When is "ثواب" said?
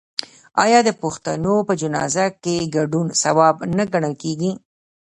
3.21-3.55